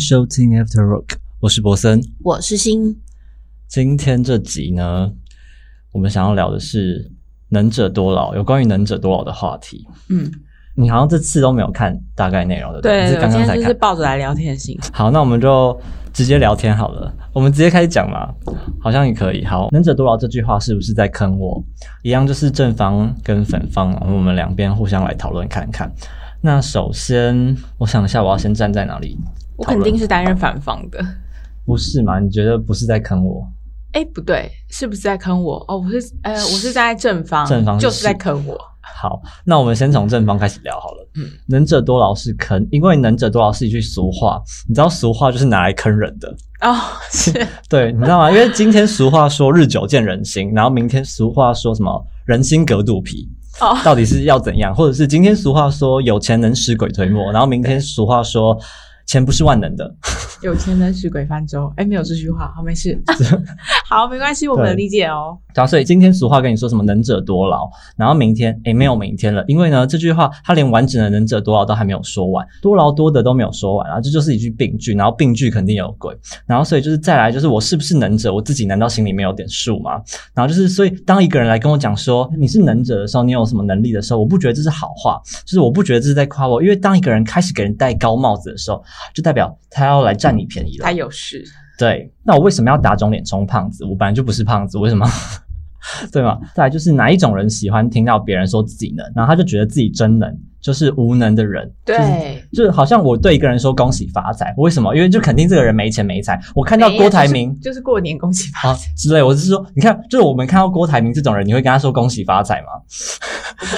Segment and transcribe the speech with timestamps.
[0.00, 2.00] 收听 After Rock，我是博森。
[2.24, 2.96] 我是新，
[3.68, 5.12] 今天这集呢，
[5.92, 7.12] 我们想要聊的是
[7.50, 9.86] 能者多劳，有关于能者多劳的话题。
[10.08, 10.32] 嗯，
[10.74, 13.76] 你好像这次都没有看大概内容的，对，刚刚才看。
[13.76, 14.74] 抱着来聊天的心。
[14.90, 15.78] 好，那我们就
[16.14, 17.14] 直接聊天好了。
[17.34, 18.32] 我们直接开始讲嘛，
[18.80, 19.44] 好像也可以。
[19.44, 21.62] 好，能者多劳这句话是不是在坑我？
[22.02, 25.92] 一样就是正方跟反方，我们两边互相来讨论看看。
[26.40, 29.18] 那首先，我想一下，我要先站在哪里？
[29.60, 30.98] 我肯定是担任反方的。
[31.66, 32.18] 不是嘛？
[32.18, 33.46] 你觉得不是在坑我？
[33.92, 35.62] 哎，不对，是不是在坑我？
[35.68, 38.58] 哦，我是呃，我是站在正方，正方是就是在坑我。
[38.80, 41.08] 好，那我们先从正方开始聊好了。
[41.16, 46.34] 嗯，能者多劳是坑，因为能者多劳是一句俗话，你知道俗话就是拿来坑人的。
[46.62, 46.74] 哦，
[47.10, 47.30] 是
[47.68, 48.30] 对，你知道吗？
[48.30, 53.28] 因为今天俗话说日久见人心，然后明天俗话说什么人心隔肚皮，
[53.60, 54.74] 哦，到底是要怎样？
[54.74, 58.58] 或者是今天俗话说有钱能使鬼推磨，然后明天俗话说
[59.10, 59.92] 钱不是万能的。
[60.40, 61.72] 有钱能使鬼翻舟。
[61.76, 62.96] 哎，没有这句话，好，没事。
[63.90, 65.36] 好，没关系，我们能理解哦。
[65.52, 76.16] 然后所以今天俗话跟你说什么能者多劳，然后明天诶没有明天了，因为呢这句话他连完整的能者多劳都还没有说完，多劳多得都没有说完啊，这就是一句病句，然后病句肯定有鬼，
[76.46, 80.00] 然后所以就是再来就是我是不是能者，我自己难道心里没有点数吗？
[80.34, 88.80] 然后就是所以当一个人来跟我讲说你是能者的时候，你有什么能力的时候，我不觉得这是好话，就是我不觉得这是在夸我，因为当一个人开始给人戴高帽子的时候，
[89.12, 90.84] 就代表他要来占你便宜了。
[90.84, 91.44] 他有事，
[91.80, 93.86] 对，那我为什么要打肿脸充胖子？
[93.86, 95.06] 我本来就不是胖子，为什么？
[96.12, 96.38] 对吗？
[96.54, 100.30] 再来就是哪一种人喜欢听到别人说自己能，然后他就觉得自己真能，
[100.60, 101.70] 就是无能的人。
[101.84, 104.94] 对，就是好像我对一个人说恭喜发财，为什么？
[104.94, 106.40] 因为就肯定这个人没钱没财。
[106.54, 112.68] 我看到郭台铭就是就是过年恭喜发啊财，之类，我是说，你看，就是我们看到郭台铭这种人，你会跟他说恭喜发财吗？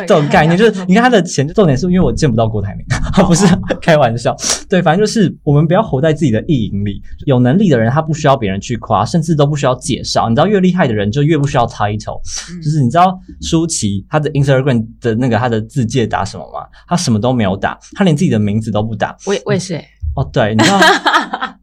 [0.00, 2.86] 这种概念就是， 你看他的钱，重点是因为我见不到郭台铭，
[3.26, 3.44] 不是
[3.80, 4.34] 开玩笑。
[4.68, 7.02] 对，反正就是我们不要活在自己的意淫里。
[7.26, 10.28] 有能力的人，他不需要别人去夸，甚至都不需要介绍。
[10.28, 12.20] 你知道，越厉害的人就越不需要 title。
[12.50, 16.66] 嗯就是你知道舒淇她的 Instagram 的那个她的字界打什么吗？
[16.86, 19.16] 她什么都没有打，他连自己的名字都不打。
[19.26, 20.78] 我也我也是欸，哦，对，你知道。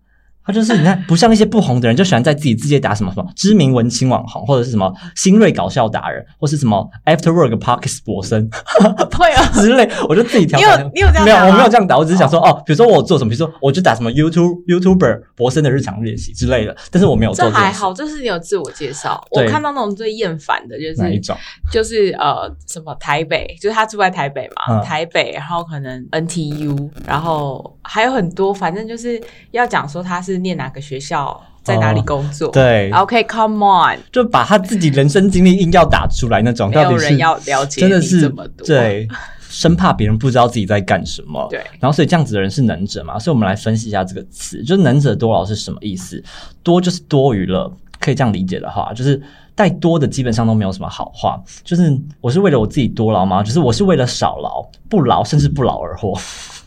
[0.49, 8.49] 他就是你看，不像一些不红的人，就喜欢在自己字界打什么什么知名文青网红，或者是什么新锐搞笑达人，或是什么 After Work Parkes 博森
[9.13, 10.91] 会啊， 之类，我就自己调你有侃。
[10.95, 19.23] 你有这样没有，我没有这样打，我只是想说，哦，比如说我做什么，比如说我就打什么 YouTube YouTuber 博森的日常练习之类的，但是我没有做这还好，就是你有自我介绍。
[19.29, 21.35] 我看到那种最厌烦的就是哪一种？
[21.71, 29.21] 就是呃什么台北，就是他住在台北嘛，嗯台北，然后可能 NTU，然后还有很多，反正就是
[29.51, 32.47] 要讲说他是念哪个学校，在哪里工作。
[32.47, 38.65] 哦对，，OK，Come on，就把他自己人生经历硬要打出来那种，没有人要了解真的是这么多。
[38.65, 39.07] 对，
[39.49, 41.47] 生怕别人不知道自己在干什么。
[41.49, 43.17] 对然后所以这样子的人是能者嘛？
[43.19, 46.23] 所以我们来分析一下这个词，就是能者多劳是什么意思？
[46.63, 49.21] 多就是多余了，可以这样理解的话，就是
[49.55, 51.41] 带多的基本上都没有什么好话。
[51.63, 53.43] 就是我是为了我自己多劳吗？
[53.43, 56.17] 就是我是为了少劳、不劳甚至不劳而获。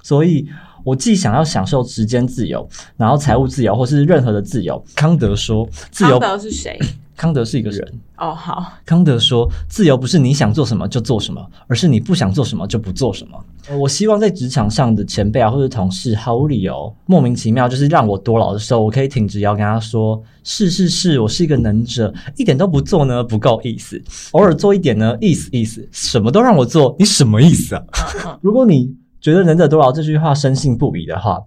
[0.02, 0.46] 所以
[0.84, 4.82] 我既想要享受时间自由，然后财务自由，或是任何的自由。
[4.94, 6.78] 康德说，自由康德是谁？
[7.14, 7.92] 康德是一个人。
[8.16, 13.38] 哦，好，康德说：“自由不是你想做什么就做什么，而是你不想做什么就不做什么。”
[13.68, 23.98] 呃我希望在职场上的前辈啊，或者同事，毫无理由、莫名其妙，就是让我多劳的时候，我可以挺直腰跟他说：“是是是，我是一个能者，一点都不做呢，不够意思；
[24.32, 25.86] 偶尔做一点呢，意思意思。
[25.92, 27.82] 什么都让我做，你什么意思啊？”
[28.40, 31.40] 如果你觉得“能者多劳”这句话深信不疑的话，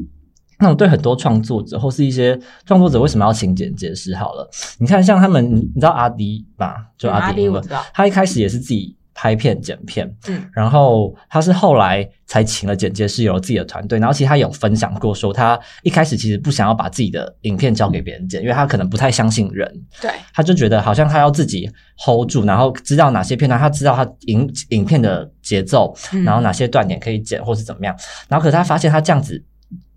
[0.59, 4.16] 那我对很多创作者或是一些创作者为什么要勤俭节食？
[4.16, 4.50] 好了，
[4.80, 6.88] 你看像他们，你知道阿迪吧？
[6.97, 13.98] 就嗯阿迪英文迪我知道他一开始也是自己拍片剪片，嗯，然后他是后来才请了剪接师，有了自己的团队。
[13.98, 19.66] 然后其实他有分享过说，他一开始其实不想要把自己的影片交给别人剪，因为他可能不太相信人，
[20.02, 27.96] 对，他就觉得好像他要自己 hold 住，然后知道哪些片段，他知道他影影片的节奏，嗯然后哪些断点可以剪或是怎么样。
[28.28, 29.41] 然后可是他发现他这样子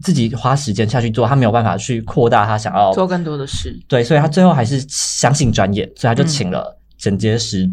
[0.00, 3.76] 自己花时间下去做，他没有办法去扩大他想要做更多的事。
[3.88, 7.68] 对，所以他最后还是相信专业，所以他就请了剪接师。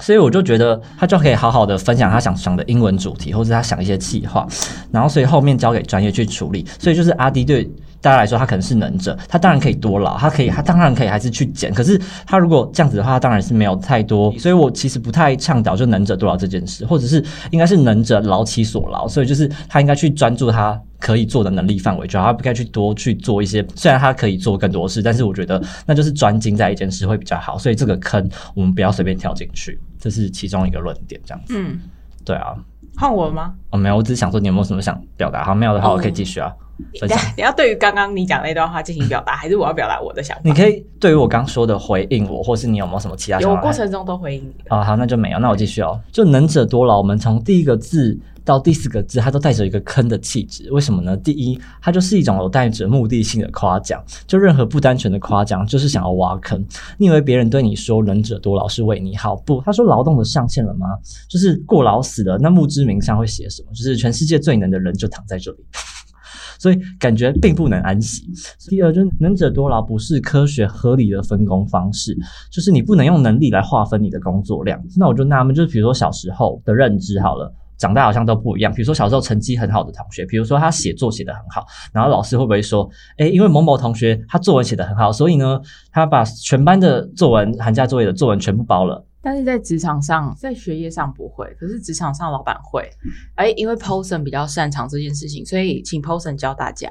[0.00, 4.46] 所以我就觉得他就可以好好的分享他想讲的英文主题，或者他想一些计划，
[4.90, 6.66] 然后所以后面交给专业去处理。
[6.78, 7.64] 所以就是阿迪对
[8.00, 11.72] 大家来说，他可能是能者，他当然可以多劳，他可以，他当然可以还是去减。
[11.72, 14.32] 可是他如果这样子的话，他当然是没有太多。
[14.38, 19.06] 所以我其实不太倡导就能者多劳这件事，或者是应该是能者劳其所劳。
[19.06, 23.62] 所以就是他应该去专注他可以做的能力范围，主要，他不该去多去做一些。
[23.74, 27.58] 虽然他可以做更多事，但是我觉得那就是专精在一件事会比较好。
[27.58, 31.20] 所以这个坑我们不要随便跳进去，这是其中一个论点。
[31.24, 31.78] 这样子，嗯，
[32.24, 32.56] 对啊。
[32.96, 33.54] 换我吗？
[33.70, 35.44] 哦，没有，我只是想说你有没有什么想表达？
[35.44, 36.52] 好，没有的话我可以继续啊。
[36.98, 37.18] 分享。
[37.36, 40.42] 你要对于刚刚你讲那段话进行表达，还是我要表达我的想法？
[40.44, 43.62] 你可以对于我刚说的回应我，或是你有没有什么其他想有法？
[43.62, 44.78] 过程中都回应你了。
[44.78, 45.98] 哦，好，那就没有，那我继续哦。
[46.10, 48.18] 就能者多劳，我们从第一个字
[48.50, 50.68] 到第四个字，它都带着一个坑的气质。
[50.72, 51.16] 为什么呢？
[51.16, 56.64] 第一，它就是一种有带着目的性的夸奖，就任何不单纯的夸奖，就是想要挖坑。
[56.98, 59.36] 你以为别人对你说能者多劳是为你好？
[59.36, 60.88] 不，他说劳动的上限了吗？
[61.28, 63.68] 就是过劳死了，那墓志铭上会写什么？
[63.72, 65.58] 就是全世界最能的人就躺在这里。
[66.58, 68.26] 所以感觉并不能安息。
[68.68, 72.14] 第二，就是能者多劳不是科学合理的分工方式，
[72.50, 74.78] 就是你不能用能力来划分你的工作量。
[74.96, 77.54] 那我就纳闷，就是比如说小时候的认知好了。
[77.80, 78.72] 长大好像都不一样。
[78.72, 85.60] 比如说小时候成绩很好的同学，比如说他写作写得很好，然后老师会不会说，诶，因为某某同学他作文写得很好，所以呢，
[85.90, 89.04] 他把全班的作文寒假作业的作文全部包了。
[89.22, 92.88] 但是在职场上，在学业上不会，可是职场上老板会。
[93.34, 96.88] 哎，因为 Posen 比较擅长这件事情，所以请 Posen 教大家。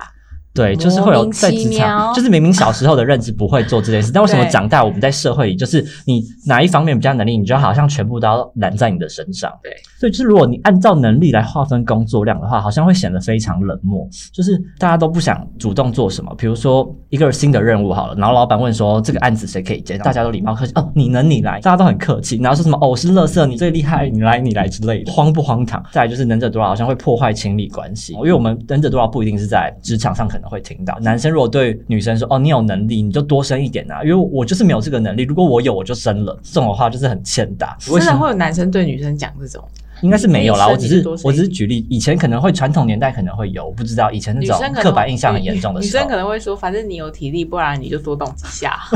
[0.54, 9.51] 对，就是会有在职场，就是明明小时候的认知不会做这件事，但为什么长大我们在社会里，就是你哪一方面比较能力，你就好像全部都要揽在你的身上。
[9.63, 16.34] 对，所以就是如果你按照能力来划分工作量的话，好像会显得非常冷漠，就是大家都不想主动做什么。
[16.36, 25.81] 比如说一个新的任务好了，然后老板问说这个案子谁可以接，大家都礼貌客气，哦，你能你来，大家都很客气，然后说什么哦我是乐色，你最厉害，你来你来之类的，荒不荒唐？
[25.92, 37.77] 再来就是能者多劳，好像会破坏亲密关系，因为我们能者多劳不一定是在职场上可能会听到，男生如果对女生说哦你有能力，你就多生一点啊，因为我就是没有这个能力，如果我有我就生了，这种的话就是很欠打。
[37.91, 38.12] 为什么？
[38.12, 39.63] 真的会有男生对女生讲这种，
[40.01, 48.80] 应该是没有啦，我只是我只是举例，以前可能会传统年代可能会有，我不知道以前那种刻板印象很严重的女时候生可能会说，反正你有体力，不然你就多动几下。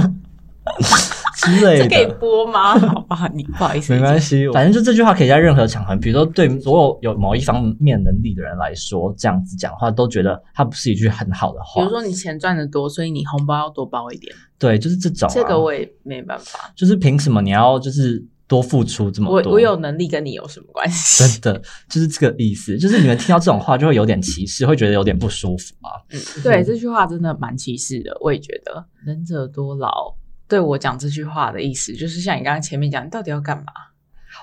[1.44, 2.14] 之类这可以。
[2.20, 2.78] 播吗？
[2.80, 11.82] 好吧，你不好意思，没关系，反正就这句话可以在任何场合，比如说对所有有某一方面能力的人来说，这样子讲话都觉得它不是一句很好的话。
[11.82, 15.34] 比如说你钱赚的多，所以你红包要多包一点，对，就是这种、啊。
[15.34, 16.72] 这个我也没办法。
[16.76, 19.52] 就是凭什么你要就是多付出这么多？
[19.52, 21.24] 我我有能力跟你有什么关系？
[21.24, 26.00] 真的就是这个意思，就是你们听到这种话就会有点歧视，会觉得有点不舒服啊。
[26.12, 28.16] 嗯，对，这句话真的蛮歧视的。
[28.22, 30.14] 我也觉得“能者多劳”
[30.54, 33.74] 对我讲这句话的意思，就是像你刚刚前面讲，你到底要干嘛？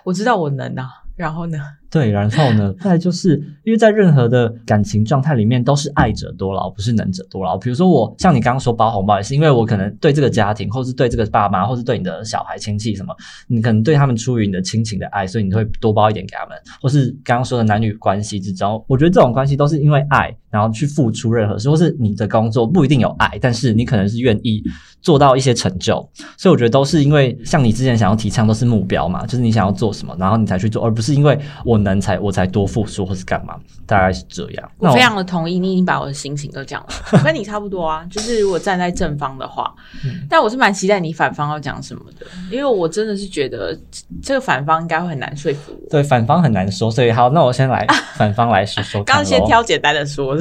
[0.03, 1.77] 我知道我能啊，然后呢？
[1.91, 7.59] 对，然后呢，再就是因为在任何的感情状态里面都是爱者多劳，不是能者多劳。
[7.59, 13.15] 比如说我像你刚刚说包红包，也是因为我可能对这个家庭，或是对这个爸妈，或是对你的小孩亲戚什么，
[13.49, 24.63] 你可能对他们出于你的亲情的爱，所以你会多包一点给他们，或是刚刚说的男女关系之中，我觉得这种关系都是因为爱，然后去付出任何事，或是你的工作不一定有爱，但是你可能是愿意
[25.03, 25.95] 做到一些成就，
[26.37, 33.57] 所以我觉得都是因为像你之前想要提倡都是目标嘛，就是你想要做什么，然后你才去做，而不是因为我能才我才多付出或是干嘛，
[33.87, 34.71] 大概是这样。
[34.79, 38.05] 我非常的同意，你已经把我的心情都讲了， 我跟你差不多啊。
[38.11, 39.75] 就是如果站在正方的话，
[40.05, 43.77] 嗯但我是蛮期待你反方要讲什么的，因为我真的是觉得
[44.23, 45.91] 这个反方应该会很难说服我。
[45.91, 50.37] 对反方很难说，所以好，那我先来反方来说说 刚先挑简单的说，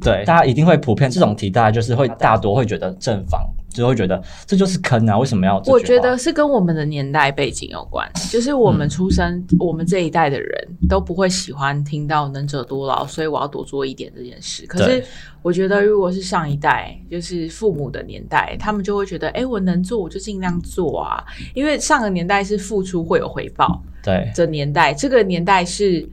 [0.00, 3.40] 对，大家一定会普遍这种题，大家就是会大多会觉得正方
[3.74, 5.60] 就会觉得这就是坑啊，为什么要？
[5.66, 14.64] 我觉得是跟我们的年代背景有关，就是我们出生，我们这一代的人都不会喜欢听到能者多劳，所以我要多做一点这件事。
[14.66, 15.04] 可是
[15.42, 26.08] 我觉得，如果是上一代，就是父母的年代，他们就会觉得，哎，我能做我就尽量做啊，因为上个年代是付出会有回报对这年代，这个年代是。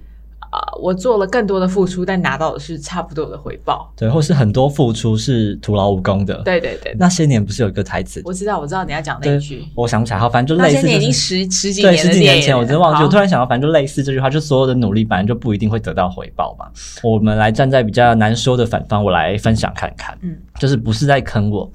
[0.52, 3.90] 啊、我做了更多的付出，但拿到的是差不多的回报。
[3.96, 8.22] 对，或是很多付出是徒劳无功的。，对对对，那些年不是有一个台词？
[8.26, 9.66] 我知道，我知道你要讲那一句。
[9.74, 16.66] 我想不起来，好，反正就那类似、就是，些年已经十十几对，年对十几年前我真的忘记，好我突然想到，反正就类似这句话，就所有的努力本来就不一定会得到回报嘛。
[17.02, 21.72] 我们来站在比较难说的反方，我来分享看看，嗯，就是不是在坑我。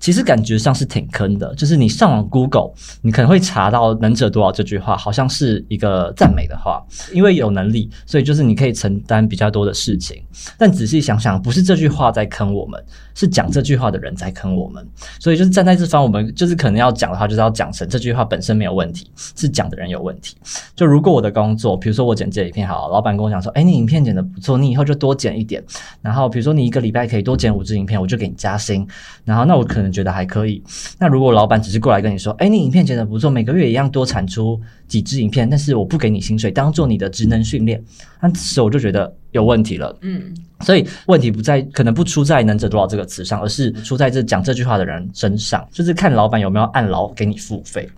[0.00, 2.70] 其实感觉上是挺坑的，就是你上网 Google，
[3.02, 10.22] 你可能会查到“能者多劳”这句话，好像是一个赞美的话，因为有能力，所以就是你可以承担比较多的事情。
[10.56, 12.82] 但仔细想想，不是这句话在坑我们，
[13.14, 14.86] 是讲这句话的人在坑我们。
[15.18, 20.36] 所以就是站在这方，我们就是可能要讲的话，就是要讲成这句话本身没有问题，是讲的人有问题。
[20.76, 25.62] 就如果我的工作，比如说我剪这影片好，老板跟我讲说，哎，你影片剪的不错，你以后就多剪一点。
[26.00, 28.86] 然后比如说你一个礼拜可以多剪五支影片，我就给你加薪。
[29.24, 30.62] 然后那我可能觉得还可以。
[30.98, 37.82] 那如果老板只是过来跟你说，哎，你影片剪得不错，每个月一样多产出几支影片，但是我不给你薪水，当做你的职能训练，
[38.20, 39.96] 那这时候我就觉得有问题了。
[40.02, 47.88] 嗯，所以问题不在，可能不出在“能者多劳”这个词上，而是出在这讲这句话的人身上，就是看老板有没有按劳给你付费。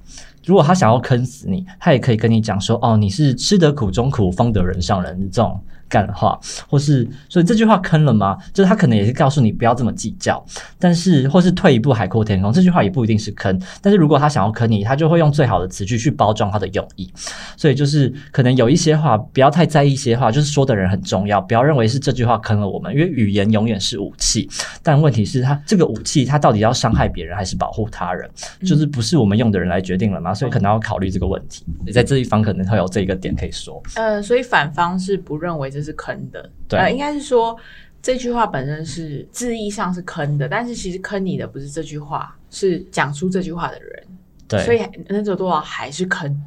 [0.46, 8.38] 如果他想要坑死你，他也可以跟你讲说：“哦，你是吃得苦中苦，方得人上人。”这种干话，或是所以这句话坑了吗？
[8.54, 10.42] 就是他可能也是告诉你不要这么计较，
[10.78, 13.60] 但是或是退一步海阔天空，这句话也不一定是坑。
[13.82, 17.12] 但是如果他想要坑你，他就会用最好的词句去包装他的用意。
[17.56, 24.48] 所以就是可能有一些话不要太在意，一些话就是说的人很重要，不要认为是这句话坑了我们，因为语言永远是武器。
[24.84, 28.30] 但问题是，他这个武器他到底要伤害别人还是保护他人，
[28.64, 30.32] 就是不是我们用的人来决定了吗？
[30.32, 31.64] 所以可能要考虑这个问题。
[31.92, 33.82] 在这一方可能会有这一个点可以说。
[33.96, 37.56] 呃，所以反方是不认为这是坑的，对呃，应该是说
[38.02, 44.06] 这句话本身是字义上是坑的，但是其实坑你的不是这句话，是讲出这句话的人，
[44.48, 46.40] 对，所以能者多劳还是坑。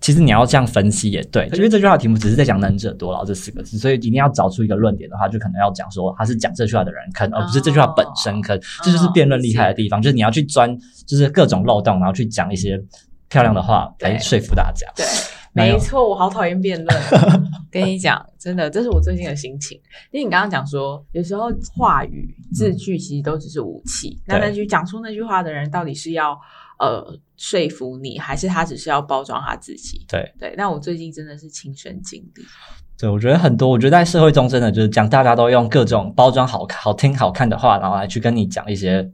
[0.00, 8.58] 其实你要这样分析也对，因为这句话的题目只是在讲“能者多劳”这四个字，所以一定要找出一个论点的话，就可能要讲说他是讲这句话的人坑，而不是这句话本身坑。
[8.82, 12.82] 这就是辩论厉害的地方，就是你要去钻，就是各种漏洞，然后去讲一些
[13.28, 14.90] 漂亮的话来说服大家。
[14.96, 15.04] 对，
[15.52, 17.00] 没错，我好讨厌辩论。
[17.70, 19.80] 跟你讲，真的，这是我最近的心情。
[20.10, 24.20] 因为你刚刚讲说，有时候话语字句其实都只是武器。
[24.26, 26.36] 那对那句讲出那句话的人，到底是要
[26.78, 30.04] 呃说服你，还是他只是要包装他自己？
[30.08, 32.42] 对对，那我最近真的是亲身经历。
[32.98, 39.08] 对，我觉得很多，我觉得在社会中真的就是讲，大家都用各种包装好、好听、好看的话，然后来去跟你讲一些，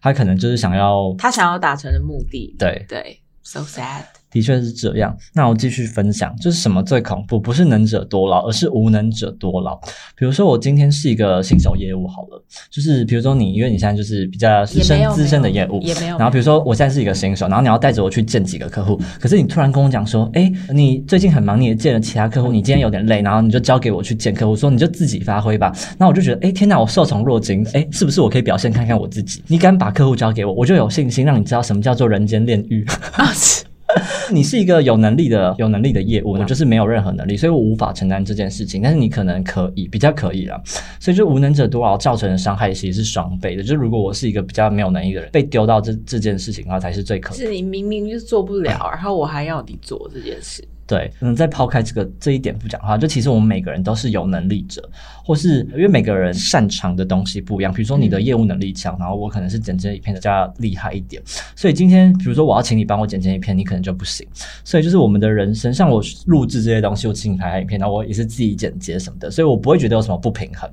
[0.00, 2.54] 他可能就是想要，他想要达成的目的。
[2.58, 4.04] 对，对，so sad。
[4.36, 5.16] 的确是这样。
[5.32, 7.40] 那我继续分享，就是什么最恐怖？
[7.40, 9.74] 不是能者多劳，而是无能者多劳。
[10.14, 16.18] 比如说，我今天是一个新手业务好了，就是比如说你，因为你现在就是比较资深资深的业务，也没有。
[16.18, 25.72] 然后比如说我现在是一个新手，然后你要带着我去见几个客户，可是你突然跟我讲说，哎，你最近很忙，你也见了其他客户，你今天有点累，然后你就交给我去见客户，说你就自己发挥吧。
[25.96, 29.42] 那我就觉得，哎，天哪，我受宠若惊，哎，是不是我可以表现看看我自己？
[29.46, 32.84] 你敢把客户交给我，我就有信心让你知道什么叫做人间炼狱。
[34.32, 38.82] 你是一个有能力的、有能力的业务，我就是没有任何能力，所以我无法承担这件事情。
[38.82, 40.60] 但是你可能可以，比较可以了。
[41.00, 43.62] 所以就无能者多劳造成的伤害其实是双倍的。
[43.62, 50.62] 就如果我是一个比较没有能力的人，被丢到这这件事情的话，才是最可是你明明就是做不了， 然后我还要你做这件事。
[50.86, 54.88] 对，嗯，再抛开这个这一点不讲的话，就其实我们每个人都是有能力者，
[55.24, 57.72] 或是因为每个人擅长的东西不一样。
[57.72, 61.20] 比如说你的业务能力强，然后我可能是剪辑影片比较厉害一点，
[61.56, 64.24] 所以今天比如说我要请你帮我剪辑影片，你可能就不行。
[64.62, 70.70] 所以就是我们的人生，像我录制这些东西，我请你拍影片，然后我也是自己剪接什么的，所以我不会觉得有什么不平衡。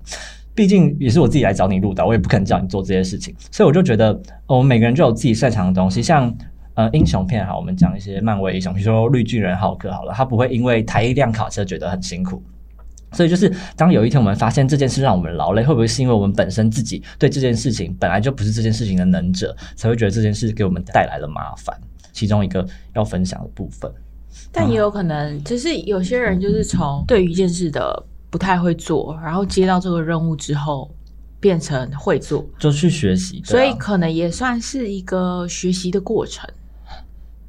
[0.54, 4.12] 毕竟也是我自己来找你录的，我也不可能叫你做这些事情，所以我就觉得，
[4.46, 6.32] 哦，我们每个人就有自己擅长的东西，像。
[6.76, 12.42] 呃，英雄片好，我们讲一些漫威英雄，比如说绿巨人浩克好了，他不会因为抬一辆卡车觉得很辛苦。
[13.12, 21.80] 所以就是，当有一天我们发现这件事让我们劳累，会不会是因为我们本身自己对这件事情本来就不是这件事情的能者，才会觉得这件事给我们带来了麻烦？
[22.12, 23.92] 其中一个要分享的部分。
[24.52, 30.90] 但也有可能，就是有些人就是从对于一件事的不太会做，然后接到这个任务之后，
[31.40, 36.50] 变成会做，就去学习，啊所以可能也算是一个学习的过程。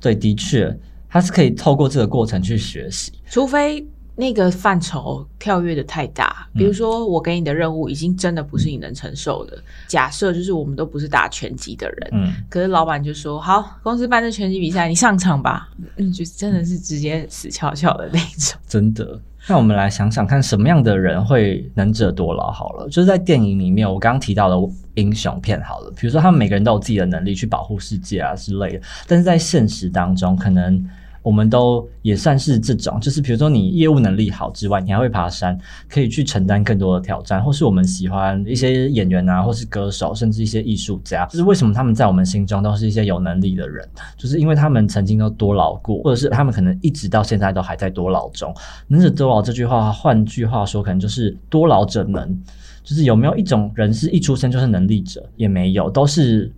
[0.04, 3.10] 对，的确，他是可以透过这个过程去学习。
[3.30, 9.56] 除非那个范畴跳跃的太大，比如说我给你的任务已经真的不是你能承受的。
[9.88, 15.70] 假设就是我们都不是打拳击的人，嗯，可是老板就说好，公司办这拳击比赛，你上场吧。
[15.96, 18.60] 嗯，就真的是直接死翘翘的那种。
[18.68, 19.18] 真的。
[19.46, 22.50] 那我们来想想看，什么样的人会能者多劳？
[22.50, 30.82] 好了，就是在电影里面，我刚刚提到的英雄片，好了，比如说他们每个人都有自己的能力去保护世界啊之类的，但是在现实当中，可能
[31.24, 43.88] 我们都也算是这种，就是比如说你业务能力好之外，你还会爬山，可以去承担更多的挑战，或是我们喜欢一些演员啊，或是歌手，甚至一些艺术家，就是为什么他们在我们心中都是一些有能力的人，
[44.18, 48.54] 就是因为他们曾经都多劳过，或者是他们可能一直到现在都还在多劳中。
[48.88, 52.38] 能者多劳这句话，换句话说，可能就是多劳者能。
[52.82, 56.52] 就是有没有一种人是一出生就是能力者，也没有，都是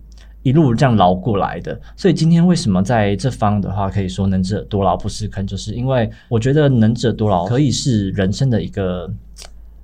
[0.47, 1.77] 一路这样劳过来的。
[1.97, 9.11] 所以今天为什么在这方的话，可以说能者多劳不是坑，就是因为我觉得能者多劳可以是人生的一个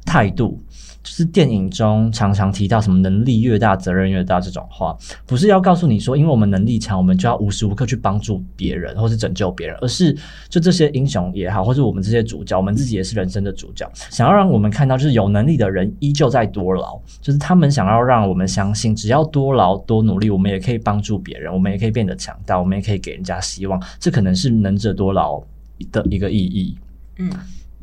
[0.06, 0.58] 态度。
[1.04, 10.18] 就是电影中常常提到什么能力越大责任越大这种话，不是要告诉你说，因为我们能力强，我们就要无时无刻去帮助别人或是拯救别人，而是
[10.48, 25.44] 就这些英雄也好，或者我们这些主角，我们自己也是人生的主角，想要让我们看到，就是有能力的人依旧在多劳，就是他们想要让我们相信，只要多劳多努力，我们也可以帮助别人，我们也可以变得强大，我们也可以给人家希望，这可能是能者多劳
[25.92, 26.78] 的一个意义，
[27.18, 27.30] 嗯，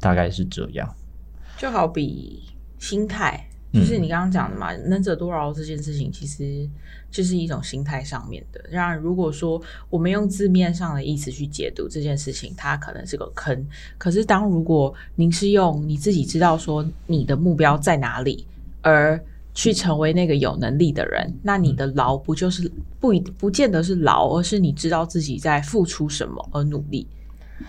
[0.00, 0.88] 大概是这样。
[1.58, 2.42] 就好比
[2.80, 6.68] 心态，就是你刚刚讲的嘛，能者多劳这件事情，其实
[7.10, 8.60] 就是一种心态上面的。
[8.68, 13.64] 然如果说我们用字面上的意思去解读这件事情，它可能是个坑。
[13.96, 18.44] 可是当如果您是用你自己知道说你的目标在哪里，
[18.80, 19.22] 而
[19.52, 27.06] 去成为那个有能力的人，那你的劳不就是不一不见得是劳，而是你知道自己在付出什么而努力，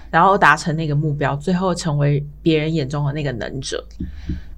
[0.09, 3.85] 然后达成那个目标，最后成为别人眼中的那个能者。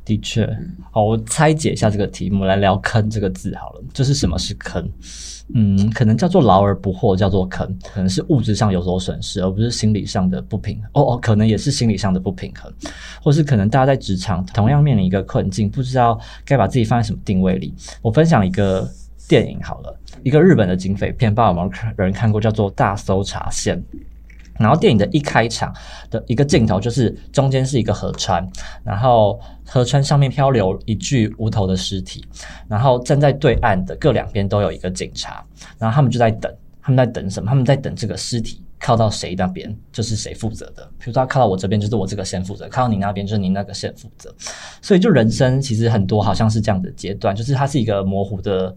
[0.06, 0.46] 的确，
[0.92, 3.82] 好，我拆解一下这个题目，来聊“坑”这个字好了。
[3.94, 4.86] 就是什么是坑？
[5.54, 10.90] 嗯，可能叫做劳而不获，叫做坑，可能是物质上有所损失，而不是心理上的不平衡。
[10.94, 12.72] 哦哦，可能也是心理上的不平衡，
[13.22, 17.74] 或是可能大家在职场同样面临一个困境，不知道该把自己放在什么定位里。
[18.02, 18.90] 我分享一个
[19.28, 23.78] 电影好了，一个日本的警匪片，不知道有没有人看过，叫做《大搜查线》。
[24.60, 25.74] 然后电影的一开场
[26.10, 28.48] 的一个镜头，就是中间是一个河川，
[28.84, 32.24] 然后河川上面漂流一具无头的尸体，
[32.68, 35.44] 然后站在对岸的各两边都有一个警察，
[35.78, 37.50] 然后他们就在等，他们在等什么？
[37.50, 40.84] 他们在等这个尸体靠到谁那边，就是谁负责的。
[41.00, 44.34] 比如说他靠到我这边，就是我这个先负责；靠到你那边，就是你那个先负责。
[44.82, 48.76] 所以就人生其实很多好像是这样的阶段，就是它是一个模糊的。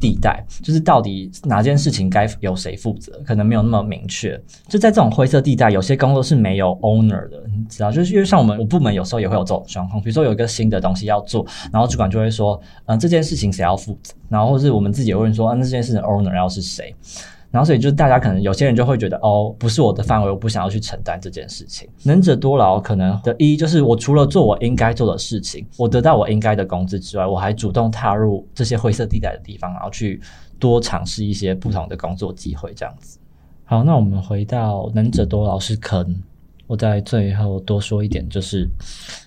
[0.00, 4.40] 地带就是到底哪件事情该由谁负责，可能没有那么明确。
[4.68, 14.14] 就在这种灰色地带，有些工作是没有 owner 的，你知道，就是因为像我们我部门有时候也会有这种状况，比如说有一个新的东西要做，然后主管就会说，嗯，这件事情谁要负责？
[14.28, 16.94] 然后或是我们自己也会问说，那这件事情 owner 要是谁？
[17.52, 21.86] 然后，所以就是大家可能有些人就会觉得，哦，不是我的范围，我不想要去承担这件事情。
[22.02, 30.18] 能者多劳，可能的一就是我除了做我应该做的事情，我得到我应该的工资之外，我还主动踏入这些灰色地带的地方，然后去
[30.58, 33.18] 多尝试一些不同的工作机会，这样子。
[33.64, 36.22] 好，那我们回到能者多劳是坑。
[36.66, 38.66] 我在最后多说一点，就是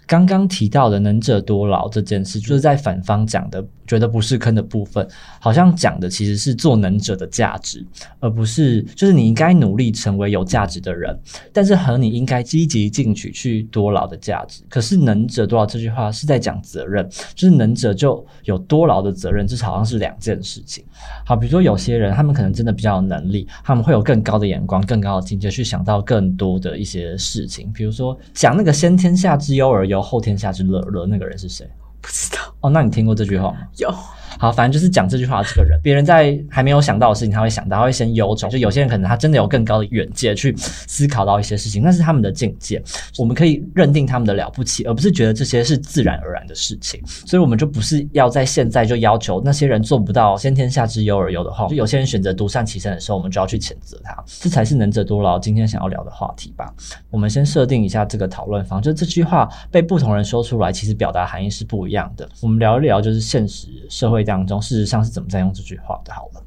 [0.07, 3.65] 刚刚提到的“能者多劳”这件事，就是在反方讲的。
[3.87, 5.07] 觉得不是坑的部分，
[5.39, 7.85] 好像讲的其实是做能者的价值，
[8.19, 11.15] 而不是就是你应该努力成为有价值的人，
[11.53, 14.63] 但是和你应该积极进取去多劳的价值。
[14.67, 20.83] 可是能者多劳这句话是在讲责任，就是能者就有多劳的责任，这好像是两件事情。
[21.23, 27.71] 好，比如说有些人他们可能真的比较有能力，他们会有更高的眼光、更高的境界去想到更多的一些事情。
[27.71, 31.69] 比如说讲那个先天下之忧而忧，后天下之乐而乐，那个人是谁？
[32.01, 33.67] 不知道哦，那你听过这句话吗？
[33.77, 33.93] 有。
[34.37, 38.47] 好，反正就是讲这句话的这个人，别人在还没有想到的事情，他会想到，他会先忧愁。
[38.49, 42.81] 就有些人可能他真的有更高的远见去思考到一些事情，那是他们的境界，
[43.17, 47.01] 我们可以认定他们的了不起，而不是觉得这些是自然而然的事情。
[47.05, 54.15] 所以，我们就不是要在现在就要求那些人做不到先天下之忧而忧的话，就有些人选择独善其身的时候，我们就要去谴责他。
[54.41, 56.73] 这才是能者多劳今天想要聊的话题吧。
[57.09, 62.27] 我们先设定一下这个讨论方，就这句话被不同人说出来，其实表达含义是不一样的。
[62.41, 65.05] 我们聊一聊，就是现实社会当中，事实上。
[65.05, 66.11] 是怎么在用这句话的？
[66.11, 66.43] 好了，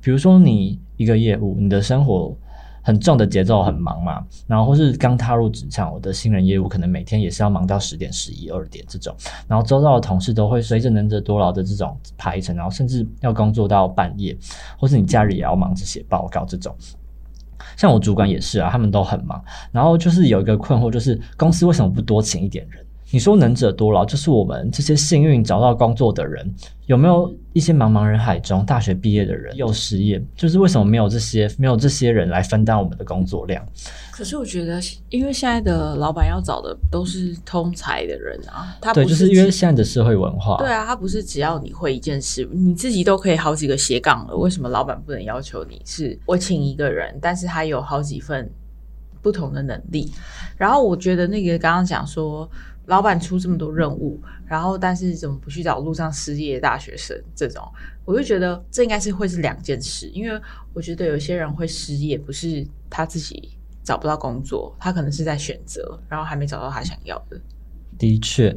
[0.00, 2.34] 比如说你一个业务，你的生活
[2.80, 9.14] 很重的节奏很忙嘛，然后或是刚踏入职场，我的新人业务可能每天也是要忙到十点、十一二点这种，
[9.46, 14.34] 然后周遭的同事都会随着能者多劳的这种排程，然后甚至要工作到半夜，
[14.78, 16.74] 或是你假日也要忙着写报告这种。
[17.76, 22.82] 像我主管也是啊，他们都很忙，然后就是有一个困惑，就是公司为什么不多请一点人？
[23.10, 26.54] 你说能者多劳，就是我们这些幸运找到工作的人，
[26.86, 30.22] 有没有一些茫茫人海中大学毕业的人又失业？
[30.36, 33.64] 就是为什么没有这些没有这些人来分担我们的工作量？
[34.12, 48.50] 可是我觉得，因为现在的老板要找的都是通才的人啊，他对，就是因为现在的社会文化，对啊，他不是只要你会一件事，你自己都可以好几个斜杠了，为什么老板不能要求你是我请一个人，但是他有好几份
[49.22, 50.12] 不同的能力？
[50.58, 52.46] 然后我觉得那个刚刚讲说。
[52.88, 57.14] 老板出这么多任务，然后但是怎么不去找路上失业的大学生？
[57.34, 57.62] 这种
[58.06, 60.40] 我就觉得这应该是会是两件事，因为
[60.72, 63.50] 我觉得有些人会失业，不是他自己
[63.84, 67.38] 找不到工作，他可能是在选择，然后还没找到他想要的。
[67.98, 68.56] 的确。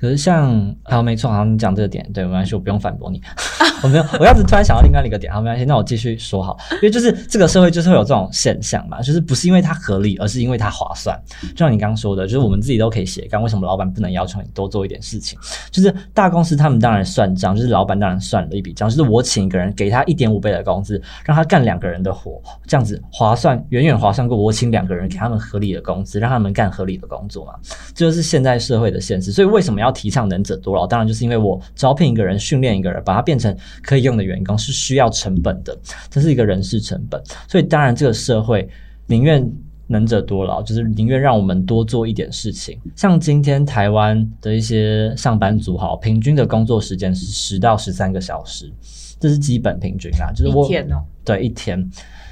[0.00, 3.20] 可是像好没错，好你讲这个点对没关系，我不用反驳你。
[3.82, 6.56] 我没有，我要是突然想到另外一个点，好没关系，那我继续说好。
[6.74, 11.16] 因为就是这个社会就是会有这种现象嘛，就是不是因为它合理，而是因为它划算。
[11.54, 15.38] 就像你刚刚说的，就是我们自己都可以写干，为什么老板不能要求你多做一点事情？
[15.70, 27.52] 就是大公司他们当然算账，就是老板当然算了一笔账，就是我请一个人给他一点五倍的工资，让他干两个人的活，这样子划算，远远划算过我请两个人给他们合理的工资，让他们干合理的工作嘛。
[27.94, 29.30] 这就是现在社会的现实。
[29.30, 29.87] 所以为什么要？
[29.88, 35.76] 要提倡能者多劳，当然就是因为我招聘一个人、训练一个人，把他变成可以用的员工是需要成本的，
[36.10, 37.20] 这是一个人事成本。
[37.48, 38.68] 所以当然这个社会
[39.06, 39.50] 宁愿
[39.86, 42.78] 能者多劳，就是宁愿让我们多做一点事情。
[42.94, 48.70] 像今天台湾的一些上班族，好，平均的工作时间是十到十三个小时，
[49.18, 51.90] 这是基本平均啦，就是我一天哦，对一天。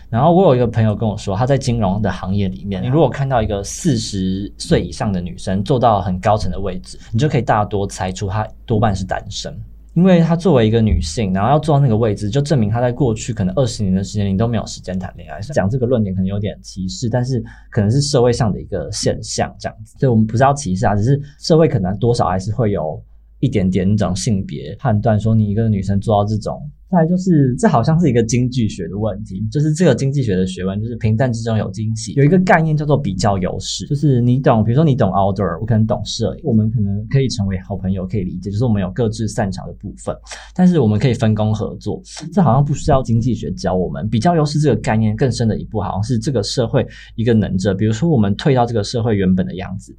[0.08, 9.52] 然后我有一个朋友跟我说，他在金融的行业里面，你如果看到一个四十岁以上的女生做到很高层的位置，你就可以大多猜出她多半是单身。
[9.94, 15.40] 因为她作为一个女性，然后要坐到那个位置，就证明她在过去可能二十年的时间里都没有时间谈恋爱。
[15.40, 19.96] 讲这个论点可能有点歧视，但是可能是社会上的一个现象这样子。
[19.98, 23.02] 所以我们不是要歧视啊，只是社会可能多少还是会有
[23.40, 26.62] 一点点那种性别判断，说你一个女生做到这种。
[26.88, 32.12] 再来就是，这好像是一个经济学的问题，就是这个经济学的学问，就是平淡之中有惊喜。
[32.12, 40.16] 有一个概念叫做比较优势，就是你懂，比如说你懂 outdoor，我可能懂摄影，我们可能可以成为好朋友，可以理解，就是我们有各自擅长的部分，
[40.54, 42.00] 但是我们可以分工合作。
[42.32, 47.74] 这好像不需要经济学教我们，比较优势这个概念更深的一步，好像是这个社会一个能者。
[47.74, 49.92] 比如说我们退到这个社会原本的样子，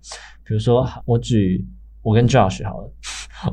[0.46, 1.68] 比如说我举。
[2.04, 2.90] 我跟 Josh 好了，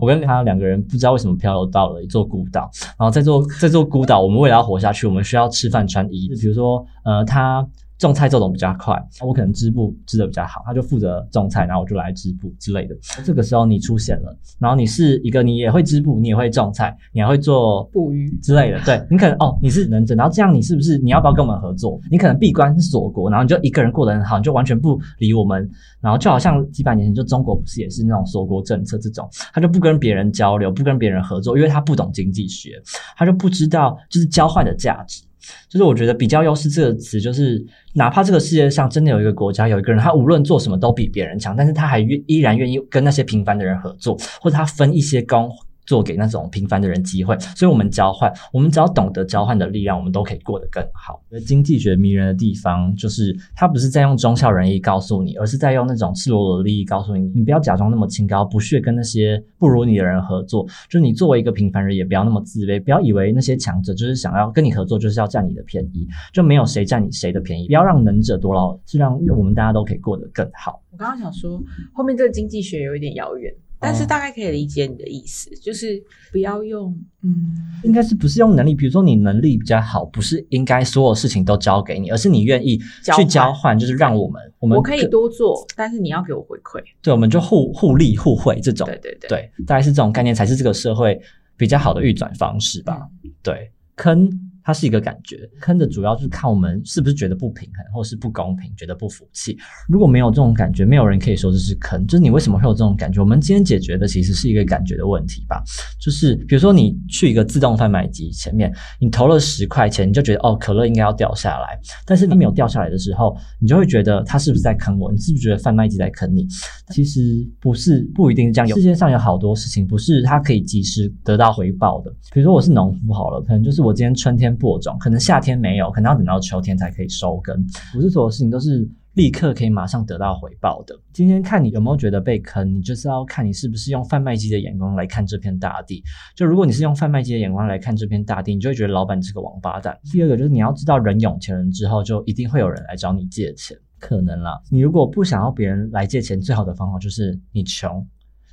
[0.01, 6.29] 我跟他两个人不知道为什么漂流到了一座孤岛，然后在座在座孤岛，我们为了要活下去，我们需要吃饭穿衣。
[6.41, 7.67] 比如说，呃，他。
[7.99, 12.97] 种菜种的比较快，我可能织布织的比较好，他就负责种菜，然后我就来织布之类的。
[13.25, 18.81] 这个时候你出现了，然后你是一个你也会织布，你也会种菜，你还会做捕鱼之类的。
[18.85, 22.01] 对你可能哦，你是能整，然后这样你是不是你要不要跟我们合作？
[22.11, 25.69] 你可能闭关锁国，然后你就一个人过得很好，你就完全不理我们，
[26.01, 32.83] 然后就好像几百年前就中国不是也是那种锁国政策这种，他就不跟别人交流，不跟别人合作，因为他不懂经济学，
[33.17, 35.23] 他就不知道就是交换的价值。
[35.69, 45.51] 就是我觉得比较优势这个词，就是哪怕这个世界上真的有一个国家有一个人，他无论做什么都比别人强，但是他还愿依然愿意跟那些平凡的人合作，或者他分一些工。
[45.87, 51.23] 做给那种平凡的人机会，所以我们交换，我们只要懂得交换的力量，我们都可以过得更好。
[51.47, 60.67] 经济学迷人的地方，就是它不是在用忠孝仁义告诉你，而是在用那种赤裸裸的利益告诉你，你不要假装那么清高，不屑跟那些不如你的人合作。
[60.89, 67.67] 就你作为一个平凡人，也不要那么自卑，不要以为那些强者就是想要跟你合作，就是要占你的便宜，就没有谁占你谁的便宜。
[67.67, 70.81] 不要让能者多劳，是让我们大家都可以过得更好。
[70.91, 73.53] 我刚刚想说，后面这个经济学有一点遥远。
[73.85, 78.75] 但是大概可以理解你的意思，就是不要用，嗯，应该是不是用能力？
[78.75, 82.79] 比如说你能力比较好，不是应该所有事情都交给你，而是你愿意
[83.17, 86.83] 去交换，就是让我们，我们我可以多做，但是你要给我回馈。
[87.03, 91.21] 对，我们就互互利互惠这种，对对对，对，大概是这种概念才是这个社会
[91.57, 93.07] 比较好的运转方式吧？
[93.43, 94.51] 对，坑。
[94.65, 99.59] 它是一个感觉，坑的主要就是看我们是不是觉得不平衡，或是不公平，觉得不服气。
[99.87, 102.07] 如果没有这种感觉，没有人可以说这是坑。
[102.07, 103.21] 就是你为什么会有这种感觉？
[103.21, 105.63] 我们今天解决的其实是一个感觉的问题吧。
[106.01, 115.13] 就是比如说你去一个自动贩卖机前面，你投了十块钱，你就觉得哦，可乐应该要掉下来，但是它没有掉下来的时候，你就会觉得它是不是在坑我？
[115.13, 116.47] 你是不是觉得贩卖机在坑你？
[116.89, 118.69] 其实不是，不一定是这样。
[118.69, 122.11] 世界上有好多事情不是它可以及时得到回报的。
[122.33, 124.54] 比如说我是农夫好了，可能就是我今天春天。
[124.57, 127.65] 播种可能夏天没有，可能要等到秋天才可以收根。
[127.93, 130.95] 不是所有事情都是立刻可以马上得到回报的。
[131.13, 136.03] 今天看你有没有觉得被坑，你就是要看你是不是用贩卖机的眼光来看这片大地。
[136.35, 139.97] 就如果你是用贩卖机的眼光来看这片大地，你就会觉得老板是个王八蛋。
[140.11, 143.77] 第二个就是你要知道，人有钱人之后，就一定会有人来找你借钱。
[144.01, 148.07] 可能啦，你如果不想要别人来借钱，最好的方法就是你穷。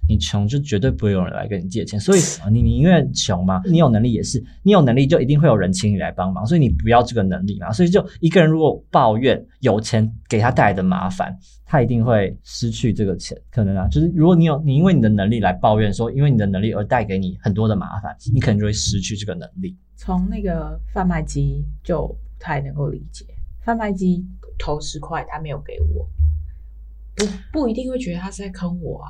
[0.07, 2.19] 你穷就绝对不会有人来跟你借钱，所以
[2.51, 19.77] 你你因为穷嘛，你有能力也是，你有能力就一定会有人请你来帮忙，所以你不要这个能力嘛，所以就一个人如果抱怨有钱给他带来的麻烦，他一定会失去这个钱，可能啊，就是如果你有你因为你的能力来抱怨说，因为你的能力而带给你很多的麻烦，你可能就会失去这个能力。
[19.95, 23.23] 从那个贩卖机就不太能够理解，
[23.63, 24.25] 贩卖机
[24.59, 26.09] 投十块他没有给我，
[27.15, 29.09] 不不一定会觉得他是在坑我啊。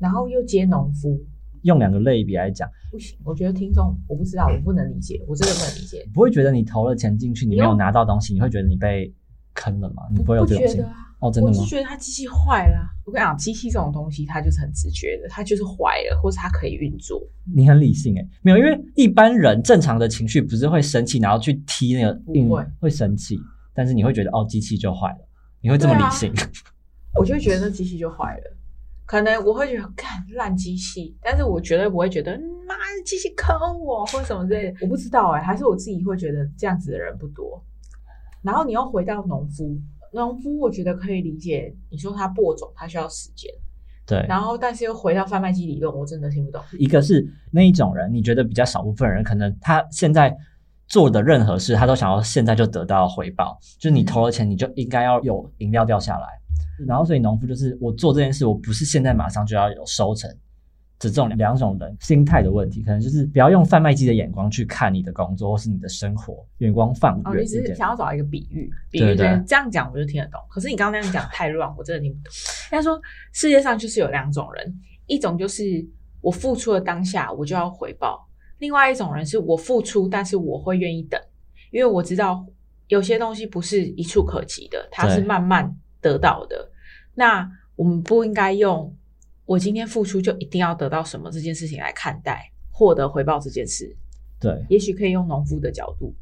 [0.00, 1.20] 然后又接农夫，
[1.62, 3.16] 用两个类比来讲不行。
[3.22, 6.04] 我觉得听众我不知道，我不能理解，我真的不能理解。
[6.12, 9.14] 不会觉得你投了钱进去，你没有拿到东西，你会觉得你被
[9.54, 10.02] 坑了吗？
[10.10, 10.82] 你不会有这种心？
[11.20, 11.56] 哦，真的吗？
[11.58, 12.80] 我是觉得它机器坏了。
[13.04, 17.20] 我跟你讲，机器这种东西，它就是很直觉的，它就是坏了，或是它可以运作。
[17.54, 23.38] 你很理性哎，没有，因为一般人正常的情绪不是会生气，然后去踢那个，不会会生气，
[23.74, 25.28] 但是你会觉得哦，机器就坏了，
[25.60, 26.32] 你会这么理性？
[27.20, 28.56] 我就觉得那机器就坏了。
[29.10, 32.30] 可能我会觉得看烂机器，但是我绝对不会觉得
[32.64, 34.78] 妈的机器坑我或者什么之类的。
[34.82, 37.60] 我不知道哎，还是我自己会觉得这样子的人不多。
[38.40, 39.76] 然后你又回到农夫，
[40.12, 43.50] 农夫我觉得可以理解，你说他播种他需要时间，
[44.06, 44.24] 对。
[44.28, 46.62] 然后但是又回到贩卖机理论，我真的听不懂。
[46.78, 50.36] 一个是那一种人，你觉得比较少部分人，可能他现在。
[50.86, 56.39] 做的任何事，他都想要现在就得到回报，就是你投了钱，你就应该要有饮料掉下来。
[56.86, 60.30] 然后，所以农夫就是我做这件事，我不是现在马上就要有收成。
[60.98, 70.38] 这种两种人心态的问题，可能就是不要用贩卖机的眼光去看你的工作或是你的生活，眼光放远哦，你只是想要找一个比喻，比对对喻这样讲我就听得懂。
[70.50, 72.30] 可是你刚刚那样讲太乱，我真的听不懂。
[72.70, 73.00] 应该说
[73.32, 75.82] 世界上就是有两种人，一种就是
[76.20, 81.18] 我付出了当下我就要回报，另外一种人是我付出，但是我会愿意等，
[81.70, 82.44] 因为我知道
[82.88, 86.70] 有些东西不是一触可及的，它是慢慢得到的。
[87.14, 88.96] 那我们不应该用
[89.44, 93.96] 我今天付出就一定要得到什么这件事情来看待获得回报这件事，
[94.38, 96.14] 对也许可以用农夫的角度，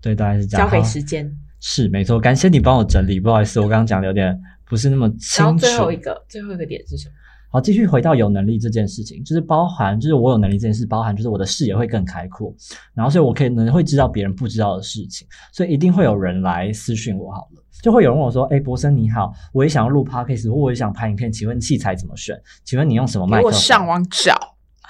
[0.00, 0.66] 对，大概是这样。
[0.66, 1.34] 交给时间。
[1.64, 5.42] 是没错，感谢你帮我整理，不好意思，我刚刚讲的有点不是那么清楚。
[5.44, 7.14] 然后最后一个，最后一个点是什么？
[7.52, 12.54] 好，继续回到有能力这件事情，就是包含，就是我有能力这件事，包含就是我的视野会更开阔，
[12.94, 22.34] 然后所以我可能会知道别人不知道的事情，所以一定会有人来私讯我好了，就会有人问我说，哎，博森你好，我也想要录 podcast，或我也想拍影片，请问器材怎么选？
[22.64, 23.52] 请问你用什么麦克风？
[23.52, 24.34] 我上网找。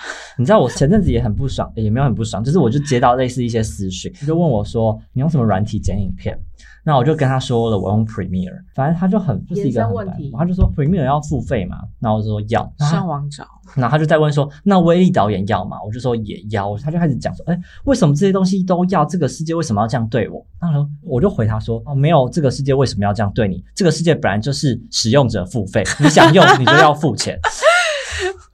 [0.39, 6.37] 你知道我前阵子也很不爽，也没有很不爽，就是我就接到类似一些私讯，就问我说你用什么软体剪影片？
[6.85, 15.77] 那我就跟他说了，我用 Premiere，反正他就很就是一个问题他就说 Premiere 要付费嘛，那我就说要，上网找，然后他就在问说，那威力导演要吗？
[15.87, 19.05] 我就说也要，他就开始讲说，哎，为什么这些东西都要？
[19.05, 20.45] 这个世界为什么要这样对我？
[20.59, 23.63] 然后我就回他说，哦，没有，这个世界为什么要这样对你？
[23.75, 27.39] 这个世界本来就是使用者付费，你想用你就要付钱。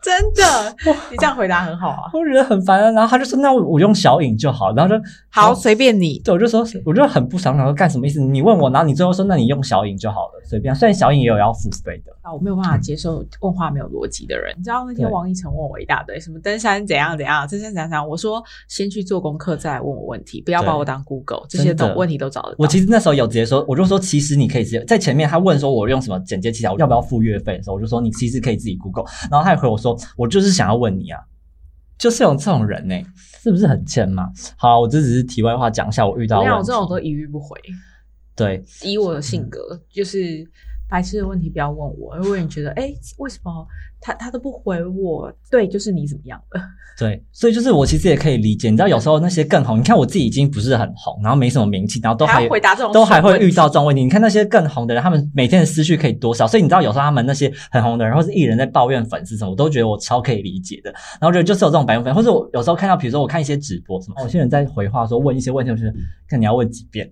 [0.00, 0.76] 真的，
[1.11, 2.11] 你这样回答很好啊。
[2.12, 6.18] 我觉得很烦啊，然后他就说，那我我用小影就好，然后就好，随便你。
[6.20, 8.20] 对，我就说，我就很不爽，想说干什么意思？
[8.20, 10.74] 你问我，然后你最后说，那你用小影就好了，随便。
[10.74, 14.54] 虽然小影也有要付费的，啊，我没有办法接受问话没有逻辑的人。
[14.56, 18.08] 你知道那天王一晨问我一大堆，什么登山怎样怎样，登山怎样怎样。
[18.08, 22.56] 我说先去做功课，再来问我问题，不要把我当 Google，这些都问题都找得到。
[22.58, 31.20] 我其实那时候有直接说，我就说，其实你可以直接在前面他问说我用什么剪接器材，我要不要付月费的时候，我就说你其实可以自己 Google，然后他也回我说，我就是想要问你啊，
[31.98, 32.94] 就是有这种人呢、
[33.42, 34.31] 是不是很欠嘛？
[34.57, 36.62] 好，我这只是题外话讲一下我遇到没有。
[36.62, 37.61] 这种都一律不回。
[38.35, 40.48] 对，以我的性格，就是
[40.88, 43.66] 白痴的问题不要问我，如果你觉得，哎、为什么
[44.00, 45.32] 他他都不回我？
[45.50, 46.61] 对，就是你怎么样了？
[46.98, 54.02] 对，所以就是我其实也可以理解，你知道有时候那些更红，你看我自己已经不是很红，然后没什么名气，然后都还还回答这种都还会遇到这种问题。
[54.02, 56.46] 你看那些更红的人，他们每天的思绪可以多少？
[56.46, 60.90] 所以你知道有时候他们那些很红的人或是艺人在抱怨粉丝什么，我都觉得我超可以理解的。
[60.90, 65.96] 然后我觉得就是有这种白目粉，或者我有时候看到，比如说我看一些直播什么，有些人在回话说问一些问题，我就觉得
[66.28, 67.08] 看你要问几遍，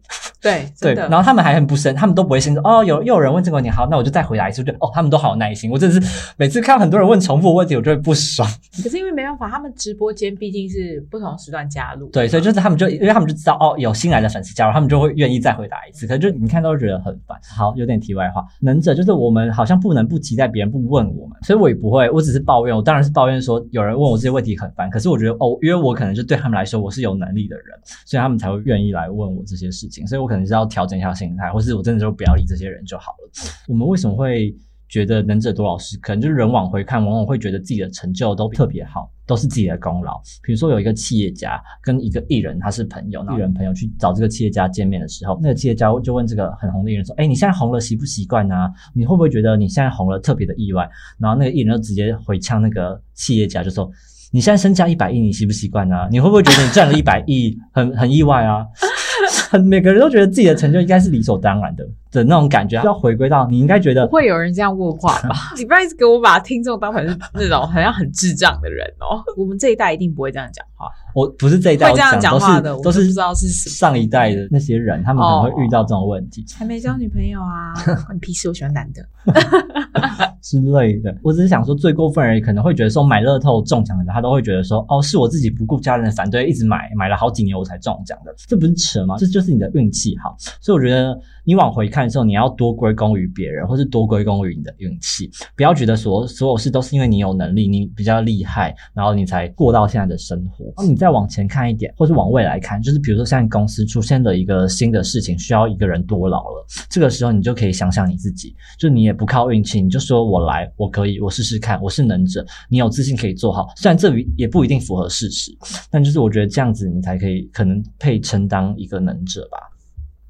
[0.47, 1.09] 对，对，的。
[1.09, 5.71] 然后他们还很不生，他们都不会先说哦，有又有人问这个问题，好，那我就再回答一次，我就哦，他们都好有耐心。
[5.71, 8.49] 我真的是每次看到很多人问重复的问题，我就会不爽。
[8.83, 16.07] 可是因为没办法，他们直播间毕竟是不同时段加入，对，所以就是他们就因为他们就知道哦，有新来的粉丝加入，他们就会愿意再回答一次。
[16.07, 17.37] 可是就你看都会觉得很烦。
[17.57, 24.91] 好，有点题外话，能者就是我们好像不能不期待别人不问我们，所以我也不会，我只是抱怨，我当然是抱怨说有人问我这些问题很烦。
[24.91, 27.67] 可是我觉得哦，因为我可能就对他们来说我是有能力的人，
[28.05, 30.07] 所以他们才会愿意来问我这些事情。
[30.07, 33.31] 所以我可能是要调整一下心态，或是我真的就不要理这些人就好了。
[33.69, 34.53] 我们为什么会？
[34.89, 40.23] 觉得能者多劳是，可能就是人往回看，往往会觉得自己的成就都特别好，都是自己的功劳。
[40.45, 48.73] 比如说有一个企业家跟一个艺人，他是朋友，艺人朋友去找这个企业家见面的时候，那个企业家就问这个很红的艺人说：“哎，你现在红了习不习惯啊？
[48.95, 53.91] 你会不会觉得你现在红了特别的意外？”然后那个艺人就直接回呛那个企业家，就说
[54.31, 56.09] ：“你现在身价一百亿，你习不习惯啊？
[56.13, 58.65] 你会不会觉得你赚了一百亿很很意外啊？”
[59.49, 61.87] 很每个人都觉得自己的成就应该是理所当然的。
[62.17, 65.53] 的那种感觉，要回归到你应该觉得不会有人这样问话吧？
[65.57, 69.23] 你不要一直给我把听众当成是那种好像很智障的人哦。
[69.37, 77.75] 我们这一代一定不会这样讲话，我不是这一代这样讲话的我都是不知道是什么上一代的那些人，他们可能会遇到这种问题还没交女朋友啊？
[78.07, 78.49] 关你屁事！
[78.49, 79.03] 我喜欢男的。
[80.41, 81.15] 之类的。
[81.23, 89.17] 我只是想说，最过分而已可能会觉得说，买乐透中奖的人，他都会觉得说，哦，是我自己不顾家人的反对，一直买，买了好几年我才中奖的，这不是扯吗？
[89.19, 90.37] 这就是你的运气好。
[90.61, 100.65] 所以我觉得你往回看的时候，你要多归功于别人，或是多归功于你的运气，不要觉得所所有事都是因为你有能力，你比较厉害，然后你才过到现在的生活。
[100.65, 113.69] 然后你再往前看一点，或是往未来看，就是比如说现在公司出现的一个新的事情，需要一个人多劳了，这个时候你就可以想想你自己，就你也不靠运气，你就说我来，我可以，我试试看，我是能者，你有自信可以做好。
[113.77, 115.57] 虽然这也不一定符合事实，
[115.93, 119.59] 但就是我觉得这样子你才可以可能配称当一个能者吧。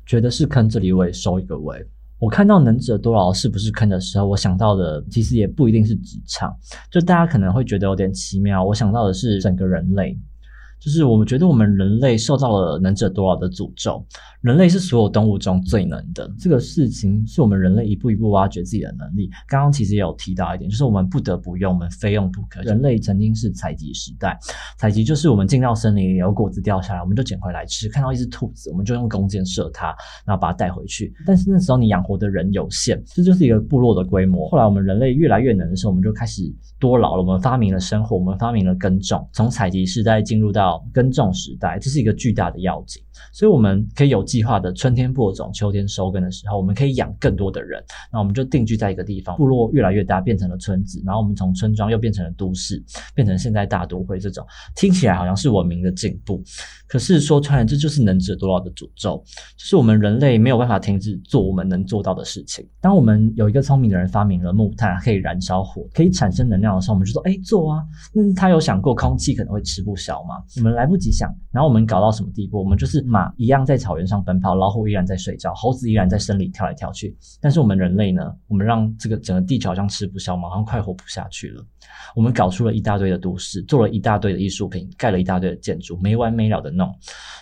[0.06, 1.84] 觉得是坑，这里我也收一个尾。
[2.18, 6.56] 我看到能者多劳是不是坑的时候，我想到的其实也不一定是职场，
[6.90, 8.64] 就大家可能会觉得有点奇妙。
[8.64, 10.16] 我想到的是整个人类，
[10.78, 14.04] 就是我们觉得我们人类受到了能者多劳的诅咒。
[14.42, 19.28] 人类是所有动物中最能的，这个事情是我们人类一步一步挖掘自己的能力。
[19.48, 22.62] 刚刚其实也有提到一点，就是我们不得不用，我们非用不可。
[22.62, 24.38] 人类曾经是采集时代，
[24.78, 29.86] 采集就是我们进到森林里有果子掉下来，我们就捡回来吃；看到一只兔子，我们就用弓箭射它，
[30.24, 31.12] 然后把它带回去。
[31.26, 34.48] 但是那时候你养活的人有限，这就是一个部落的规模。
[34.48, 36.42] 后来我们人类越来越能的时候，我们就开始
[36.78, 37.22] 多劳了。
[37.22, 43.02] 我们发明了生活，我们发明了耕种，从采集时代进入到耕种时代，这是一个巨大的要紧。
[43.32, 47.82] 所以我们可以有计划的春天播种，秋天收根的时候，我们可以养更多的人。
[48.12, 51.02] 那我们就定居在一个地方，部落越来越大，变成了村子。
[51.04, 52.82] 然后我们从村庄又变成了都市，
[53.14, 56.42] 变成现在大都会这种，听起来好像是文明的进步。
[56.88, 59.22] 可是说穿了，这就是能者多劳的诅咒，
[59.56, 62.66] 就是我们人类没有办法停止做我们能做到的事情。
[62.80, 67.82] 当我们有一个聪明的人发明了木炭，可以燃烧火，可以产生能量的时候，我们就说：“哎，做啊！”
[68.14, 70.36] 那他有想过空气可能会吃不消吗？
[70.56, 72.58] 我们来不及想，然后我们搞到什么地步？
[72.62, 77.16] 我们就是马一样在草原上奔跑，老虎依然在睡觉，猴子依然在森林跳来跳去。
[77.40, 78.34] 但是我们人类呢？
[78.48, 81.64] 我们让这个整个地球好像吃不消，马上快活不下去了。
[82.14, 86.92] 我们搞出了一大堆的都市，做了一大堆的艺术品，盖了一大堆的建筑，没完没了的弄，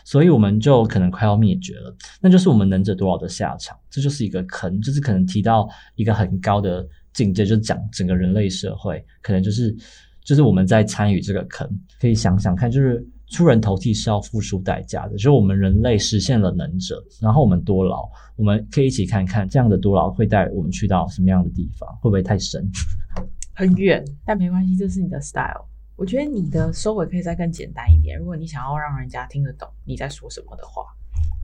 [0.05, 1.97] 所以我们就可能快要灭绝了。
[2.21, 9.75] 那就是我们能者多劳的下场，这就是一个坑，就是可能提到一个很高的境界，就是讲整个人类社会，可能就是
[10.23, 11.69] 就是我们在参与这个坑，
[12.01, 22.71] 可以想想看，就是出人头地是要付出代价的，就是我们人类实现了能者，然后我们多劳，我们可以一起看看这样的多劳会带我们去到什么样的地方，会不会太深？
[23.57, 25.65] 很远，但没关系，这是你的 style。
[25.97, 28.19] 我觉得你的收尾可以再更简单一点。
[28.19, 30.83] 如果你想要让人家听得懂你在说什么的话，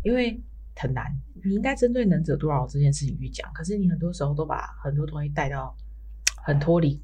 [0.03, 0.41] 因为
[0.75, 1.07] 很难，
[1.45, 3.49] 你应该针对能者多劳这件事情去讲。
[3.53, 5.75] 可是你很多时候都把很多东西带到
[6.45, 7.01] 很脱离。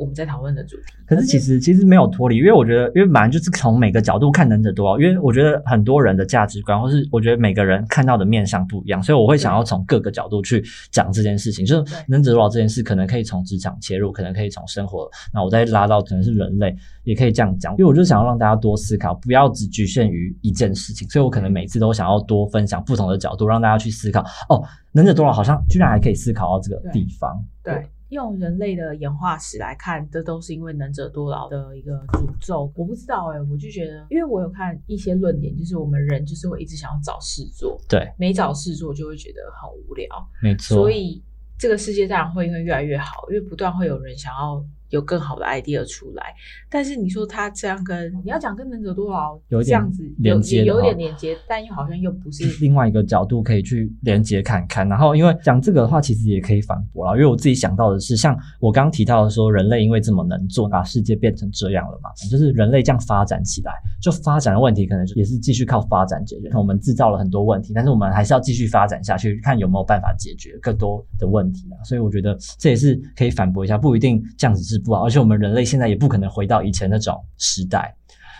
[0.00, 11.66] 我们在讨论的主题，可是其实其实没有脱离，因为我觉得，因为本来就是从每个角度看能者多劳，因为我觉得很多人的价值观，或是我觉得每个人看到的面向不一样，所以我会想要从各个角度去讲这件事情。
[11.66, 17.72] 就是能者多劳这件事，可能可以从职场切入，可能可以从生活，那我再拉到可能是人类，也可以这样讲。
[17.72, 24.24] 因为我就想要让大家多思考，不要只局限于一件事情，所以我可能每次都想要多分享不同的角度，让大家去思考。
[24.48, 27.86] 哦，能者多劳好像居然还可以思考到这个地方，对。
[28.10, 32.70] 用人类的演化史来看，这都是因为能者多劳的一个诅咒。
[32.76, 40.06] 我不知道哎，我就觉得，因为我有看一些论点，就是我们人就是会一直想要找事做，对，没找事做就会觉得很无聊，
[40.42, 40.76] 没错。
[40.76, 41.22] 所以
[41.58, 44.64] 这个世界当然会因为越来越好，因为不断会有人想要。
[44.90, 46.34] 有更好的 idea 出来，
[46.70, 54.88] 但是你说他这样跟你要讲跟能者多劳有这样子连接，有点连接，但又好像又不是另外一个角度可以去连接看看。
[54.88, 63.72] 然后因为讲这个的话，其实也可以反驳了，因为我自己想到的是，像我刚刚提到的说，人类因为这么能做，把世界变成这样了嘛，就是人类这样发展起来，
[64.02, 66.50] 就发展的问题可能也是继续靠发展解决。
[66.54, 71.78] 我们制造了很多问题，但是我们还是要继续发展下去，看有没有办法解决更多的问题啊。
[71.84, 75.64] 所以我觉得这也是可以反驳一下，不一定这样子是不好，而且我们人类。
[75.64, 77.94] 现在也不可能回到以前那种时代，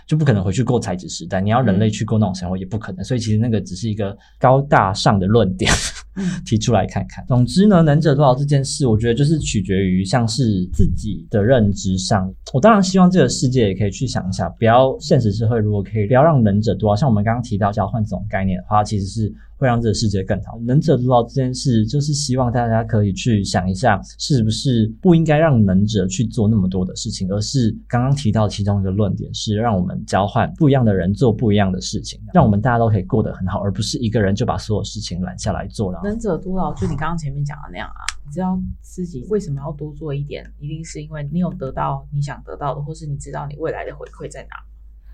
[0.07, 1.41] 就不可能回去过采集时代。
[1.41, 5.71] 你要人类去过那种生活也不可能，所以其实那个只是一个高大上的论点，
[6.45, 7.25] 提出来看看。
[7.29, 12.33] 总之呢，能者多劳这件事，我觉得就是取决于像是自己的认知上。
[12.53, 19.33] 我当然希望这个世界也可以去想一下，不要现实社会如果可以不要让能者多劳，像我们刚刚提到交换这种概念的话，其实是。
[19.61, 20.59] 会让这个世界更好。
[20.67, 36.01] 能者多劳这件事，就是希望大家可以去想一下，是不是不应该让能者去做那么多的事情，而是刚刚提到其中一个论点是，让我们交换不一样的人做不一样的事情，让我们大家都可以过得很好，而不是一个人就把所有事情揽下来做了。
[36.03, 44.57] 能者多劳，就你刚刚前面讲的那样啊，你知道自己为什么要多做一点，一定是因为你有得到你想得到的，或是你知道你未来的回馈在哪。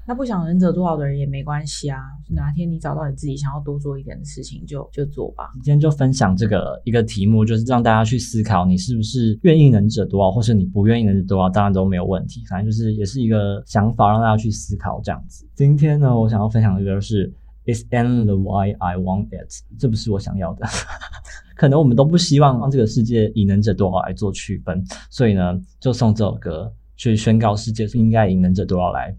[0.09, 1.99] 那不想忍者多劳的人也没关系啊，
[2.31, 5.51] 哪天你找到你自己想要多做一点的事情，就就做吧。
[5.55, 12.45] 今天就分享这个一个题目，就是让大家去思考，你是不是愿意忍者多劳，或是你不愿意忍者多劳，当然都没有问题。
[12.49, 15.45] 反正就是也是一个想法，让大家去思考这样子。
[15.57, 17.33] 今天呢，我想要分享的就是
[17.65, 20.65] ，It's and the why I want it，这不是我想要的。
[21.57, 29.17] 可能我们都不希望让这个世界以能者多劳来做区分，所以呢，就送这首歌去宣告世界应该以能者多劳来。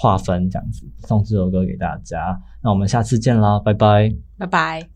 [0.00, 2.40] 划分这样子，送这首歌给大家。
[2.62, 4.88] 那我们下次见啦，拜拜，拜拜。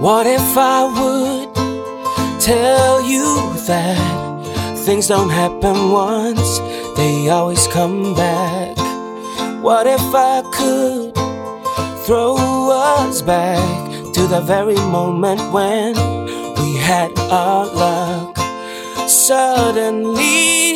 [0.00, 1.48] What if I would
[2.40, 3.98] tell you that
[4.86, 6.60] things don't happen once,
[6.96, 8.76] they always come back?
[9.62, 11.12] What if I could
[12.06, 12.36] throw
[12.70, 13.85] us back?
[14.16, 15.92] to the very moment when
[16.56, 18.34] we had our luck.
[19.06, 20.72] Suddenly,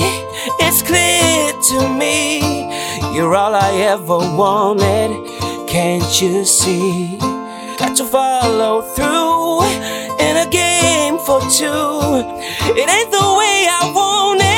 [0.60, 2.40] it's clear to me
[3.14, 5.10] you're all I ever wanted.
[5.66, 7.16] Can't you see?
[7.78, 9.62] Got to follow through
[10.26, 12.20] in a game for two.
[12.76, 14.49] It ain't the way I want it.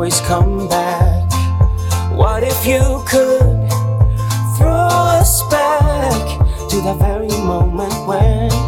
[0.00, 1.30] always come back.
[2.16, 3.68] What if you could
[4.56, 4.88] throw
[5.20, 6.38] us back
[6.70, 8.59] to the very moment when?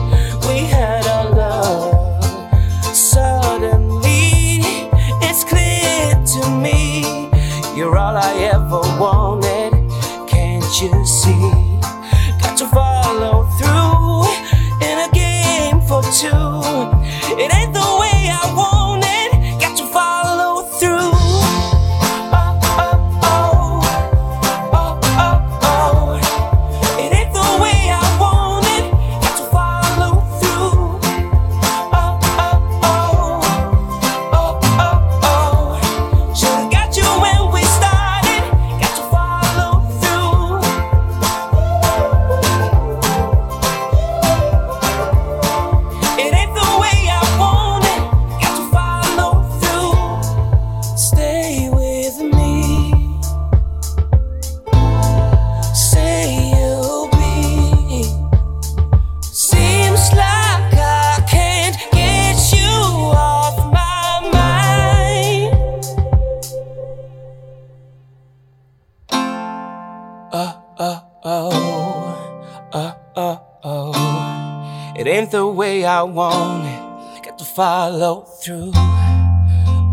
[75.82, 77.24] way I want it.
[77.24, 78.72] Got to follow through.